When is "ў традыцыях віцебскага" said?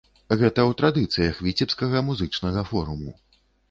0.69-2.05